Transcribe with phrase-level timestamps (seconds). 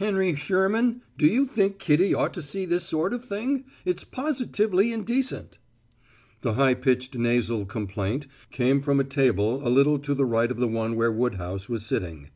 [0.00, 3.62] "Henry Sherman, do you think Kitty ought to see this sort of thing?
[3.84, 5.58] It's positively indecent!"
[6.40, 10.56] The high pitched nasal complaint came from a table a little to the right of
[10.56, 12.30] the one where Woodhouse was sitting.